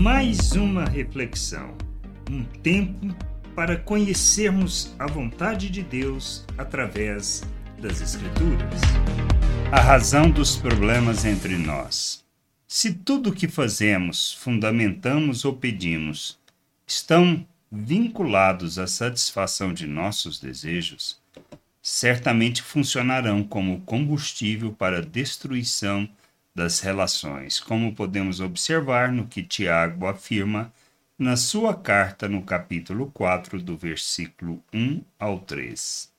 Mais 0.00 0.52
uma 0.52 0.86
reflexão, 0.86 1.76
um 2.30 2.42
tempo 2.42 3.14
para 3.54 3.76
conhecermos 3.76 4.94
a 4.98 5.06
vontade 5.06 5.68
de 5.68 5.82
Deus 5.82 6.46
através 6.56 7.42
das 7.78 8.00
Escrituras. 8.00 8.80
A 9.70 9.78
razão 9.78 10.30
dos 10.30 10.56
problemas 10.56 11.26
entre 11.26 11.54
nós. 11.58 12.24
Se 12.66 12.94
tudo 12.94 13.28
o 13.28 13.32
que 13.34 13.46
fazemos, 13.46 14.32
fundamentamos 14.32 15.44
ou 15.44 15.52
pedimos 15.52 16.38
estão 16.86 17.46
vinculados 17.70 18.78
à 18.78 18.86
satisfação 18.86 19.70
de 19.70 19.86
nossos 19.86 20.40
desejos, 20.40 21.20
certamente 21.82 22.62
funcionarão 22.62 23.44
como 23.44 23.82
combustível 23.82 24.72
para 24.72 25.00
a 25.00 25.02
destruição 25.02 26.08
das 26.54 26.80
relações, 26.80 27.60
como 27.60 27.94
podemos 27.94 28.40
observar 28.40 29.12
no 29.12 29.26
que 29.26 29.42
Tiago 29.42 30.06
afirma 30.06 30.72
na 31.18 31.36
sua 31.36 31.74
carta 31.74 32.28
no 32.28 32.42
capítulo 32.42 33.10
4, 33.12 33.62
do 33.62 33.76
versículo 33.76 34.62
1 34.72 35.02
ao 35.18 35.38
3. 35.40 36.10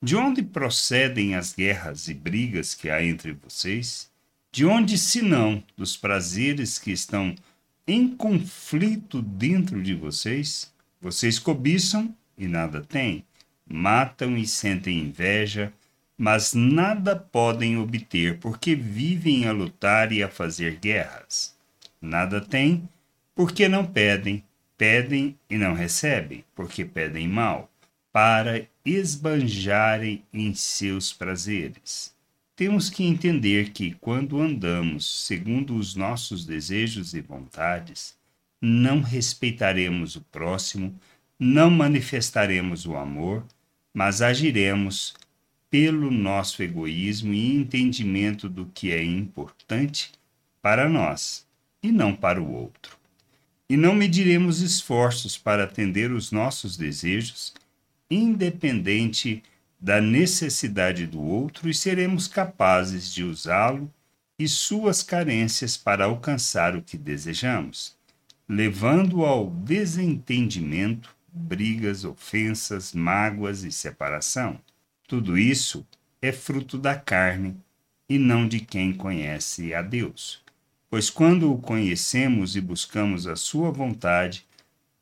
De 0.00 0.16
onde 0.16 0.42
procedem 0.42 1.34
as 1.34 1.52
guerras 1.52 2.08
e 2.08 2.14
brigas 2.14 2.74
que 2.74 2.88
há 2.88 3.04
entre 3.04 3.32
vocês? 3.32 4.10
De 4.50 4.64
onde, 4.64 4.96
senão, 4.96 5.62
dos 5.76 5.96
prazeres 5.96 6.78
que 6.78 6.90
estão 6.90 7.34
em 7.86 8.08
conflito 8.08 9.20
dentro 9.20 9.82
de 9.82 9.94
vocês? 9.94 10.72
Vocês 11.00 11.38
cobiçam 11.38 12.14
e 12.36 12.48
nada 12.48 12.80
têm, 12.80 13.24
matam 13.68 14.36
e 14.36 14.46
sentem 14.46 14.98
inveja, 14.98 15.72
mas 16.18 16.52
nada 16.52 17.14
podem 17.14 17.78
obter, 17.78 18.38
porque 18.38 18.74
vivem 18.74 19.46
a 19.46 19.52
lutar 19.52 20.10
e 20.10 20.20
a 20.20 20.28
fazer 20.28 20.76
guerras. 20.80 21.56
Nada 22.02 22.40
têm, 22.40 22.88
porque 23.36 23.68
não 23.68 23.86
pedem, 23.86 24.42
pedem 24.76 25.38
e 25.48 25.56
não 25.56 25.74
recebem, 25.74 26.44
porque 26.56 26.84
pedem 26.84 27.28
mal, 27.28 27.70
para 28.12 28.66
esbanjarem 28.84 30.24
em 30.32 30.52
seus 30.54 31.12
prazeres. 31.12 32.12
Temos 32.56 32.90
que 32.90 33.04
entender 33.04 33.70
que, 33.70 33.92
quando 34.00 34.40
andamos 34.40 35.24
segundo 35.24 35.76
os 35.76 35.94
nossos 35.94 36.44
desejos 36.44 37.14
e 37.14 37.20
vontades, 37.20 38.16
não 38.60 39.00
respeitaremos 39.00 40.16
o 40.16 40.20
próximo, 40.22 40.92
não 41.38 41.70
manifestaremos 41.70 42.86
o 42.86 42.96
amor, 42.96 43.44
mas 43.94 44.20
agiremos 44.20 45.14
pelo 45.70 46.10
nosso 46.10 46.62
egoísmo 46.62 47.32
e 47.34 47.54
entendimento 47.54 48.48
do 48.48 48.66
que 48.66 48.90
é 48.90 49.02
importante 49.02 50.12
para 50.62 50.88
nós 50.88 51.46
e 51.82 51.92
não 51.92 52.14
para 52.14 52.42
o 52.42 52.50
outro. 52.50 52.96
E 53.68 53.76
não 53.76 53.94
mediremos 53.94 54.60
esforços 54.60 55.36
para 55.36 55.64
atender 55.64 56.10
os 56.10 56.32
nossos 56.32 56.76
desejos, 56.76 57.52
independente 58.10 59.42
da 59.78 60.00
necessidade 60.00 61.06
do 61.06 61.20
outro, 61.20 61.68
e 61.68 61.74
seremos 61.74 62.26
capazes 62.26 63.12
de 63.12 63.22
usá-lo 63.22 63.92
e 64.38 64.48
suas 64.48 65.02
carências 65.02 65.76
para 65.76 66.06
alcançar 66.06 66.74
o 66.74 66.82
que 66.82 66.96
desejamos, 66.96 67.94
levando 68.48 69.24
ao 69.24 69.50
desentendimento, 69.50 71.14
brigas, 71.30 72.04
ofensas, 72.04 72.94
mágoas 72.94 73.64
e 73.64 73.70
separação. 73.70 74.58
Tudo 75.08 75.38
isso 75.38 75.86
é 76.20 76.30
fruto 76.30 76.76
da 76.76 76.94
carne 76.94 77.56
e 78.06 78.18
não 78.18 78.46
de 78.46 78.60
quem 78.60 78.92
conhece 78.92 79.72
a 79.72 79.80
Deus. 79.80 80.42
Pois 80.90 81.08
quando 81.08 81.50
o 81.50 81.56
conhecemos 81.56 82.54
e 82.56 82.60
buscamos 82.60 83.26
a 83.26 83.34
Sua 83.34 83.70
vontade, 83.70 84.44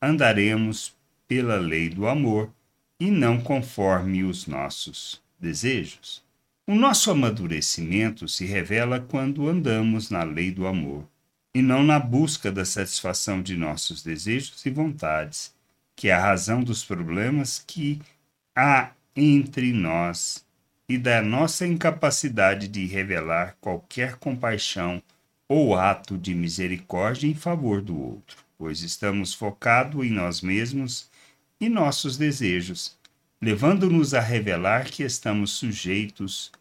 andaremos 0.01 0.95
pela 1.27 1.57
lei 1.57 1.89
do 1.89 2.07
amor 2.07 2.53
e 3.01 3.11
não 3.11 3.41
conforme 3.41 4.23
os 4.23 4.47
nossos 4.47 5.20
desejos. 5.41 6.23
O 6.69 6.77
nosso 6.77 7.11
amadurecimento 7.11 8.29
se 8.29 8.47
revela 8.47 9.01
quando 9.01 9.48
andamos 9.48 10.09
na 10.09 10.23
lei 10.23 10.53
do 10.53 10.69
amor 10.69 11.05
e 11.53 11.61
não 11.61 11.83
na 11.83 11.98
busca 11.98 12.53
da 12.53 12.64
satisfação 12.64 13.42
de 13.42 13.57
nossos 13.57 14.05
desejos 14.05 14.64
e 14.64 14.70
vontades, 14.70 15.53
que 15.97 16.07
é 16.07 16.13
a 16.13 16.20
razão 16.20 16.63
dos 16.63 16.85
problemas 16.85 17.61
que 17.67 18.01
há 18.55 18.92
entre 19.17 19.73
nós 19.73 20.45
e 20.87 20.99
da 20.99 21.23
nossa 21.23 21.67
incapacidade 21.67 22.69
de 22.69 22.85
revelar 22.87 23.57
qualquer 23.61 24.17
compaixão 24.17 25.03
ou 25.49 25.75
ato 25.75 26.19
de 26.19 26.35
misericórdia 26.35 27.27
em 27.27 27.35
favor 27.35 27.81
do 27.81 27.99
outro, 27.99 28.37
pois 28.59 28.83
estamos 28.83 29.33
focados 29.33 30.05
em 30.05 30.11
nós 30.11 30.43
mesmos 30.43 31.09
e 31.59 31.69
nossos 31.69 32.19
desejos, 32.19 32.99
levando-nos 33.41 34.13
a 34.13 34.21
revelar 34.21 34.91
que 34.91 35.03
estamos 35.03 35.53
sujeitos 35.53 36.53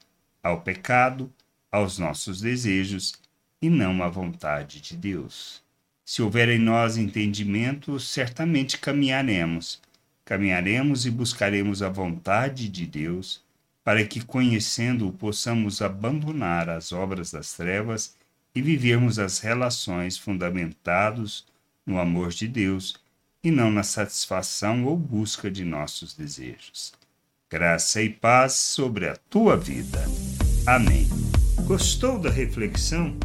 ao 0.42 0.62
pecado, 0.62 1.32
aos 1.72 2.00
nossos 2.00 2.40
desejos 2.40 3.14
e 3.62 3.70
não 3.70 4.02
à 4.02 4.08
vontade 4.08 4.80
de 4.80 4.96
Deus. 4.96 5.62
Se 6.06 6.22
houver 6.22 6.48
em 6.50 6.60
nós 6.60 6.98
entendimento, 6.98 8.00
certamente 8.00 8.78
caminharemos 8.78 9.82
caminharemos 10.26 11.06
e 11.06 11.12
buscaremos 11.12 11.84
a 11.84 11.90
vontade 11.90 12.68
de 12.68 12.88
Deus, 12.88 13.42
para 13.84 14.04
que, 14.04 14.26
conhecendo-o, 14.26 15.14
possamos 15.14 15.82
abandonar 15.82 16.68
as 16.68 16.92
obras 16.92 17.32
das 17.32 17.54
trevas 17.54 18.16
e 18.54 18.62
vivermos 18.62 19.20
as 19.20 19.40
relações 19.40 20.18
fundamentados 20.18 21.46
no 21.86 22.00
amor 22.00 22.32
de 22.32 22.48
Deus 22.48 22.96
e 23.44 23.52
não 23.52 23.70
na 23.70 23.84
satisfação 23.84 24.86
ou 24.86 24.98
busca 24.98 25.52
de 25.52 25.64
nossos 25.64 26.16
desejos. 26.16 26.94
Graça 27.48 28.02
e 28.02 28.10
paz 28.10 28.54
sobre 28.54 29.08
a 29.08 29.16
tua 29.30 29.56
vida. 29.56 30.04
Amém. 30.66 31.08
Gostou 31.68 32.18
da 32.18 32.32
reflexão? 32.32 33.16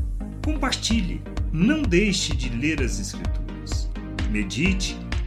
Compartilhe. 0.45 1.23
Não 1.51 1.81
deixe 1.81 2.37
de 2.37 2.51
ler 2.51 2.83
as 2.83 3.01
Escrituras. 3.01 3.91
Medite 4.31 4.95